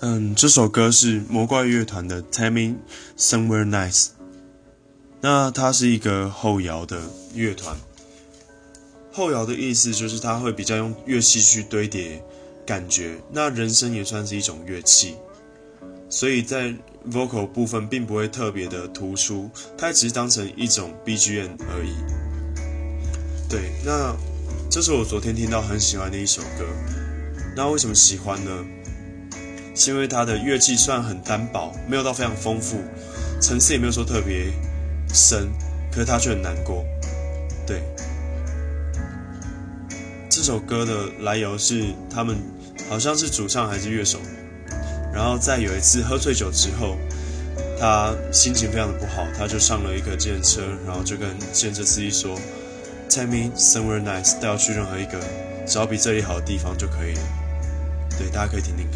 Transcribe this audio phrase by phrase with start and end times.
[0.00, 2.76] 嗯，这首歌是魔怪乐团的《Tell Me
[3.16, 4.04] Somewhere Nice》。
[5.22, 7.00] 那它是一个后摇的
[7.34, 7.74] 乐团。
[9.10, 12.22] 后摇的意思就是它会比较用乐器去堆叠
[12.66, 13.16] 感觉。
[13.32, 15.14] 那人声也算是一种乐器，
[16.10, 16.74] 所以在
[17.10, 21.94] vocal 部分并不会特别的突出，它只是当成一种 BGM 而已。
[23.48, 24.14] 对，那
[24.70, 26.66] 这是我昨天听到很喜欢的一首歌。
[27.56, 28.50] 那为什么喜欢呢？
[29.76, 32.78] 是因为它的乐器虽然很单薄，没有到非常丰富，
[33.40, 34.46] 层次也没有说特别
[35.12, 35.48] 深，
[35.92, 36.82] 可是它却很难过。
[37.66, 37.82] 对，
[40.30, 42.36] 这首歌的来由是他们
[42.88, 44.18] 好像是主唱还是乐手，
[45.12, 46.96] 然后在有一次喝醉酒之后，
[47.78, 52.38] 他心情非常的不好，他就上了一个电车，然后就跟电车司机说
[53.10, 55.20] ：“Tell me somewhere nice，带我去任何一个
[55.66, 57.20] 只要比这里好的地方就可以了。”
[58.18, 58.94] 对，大家可以听听看。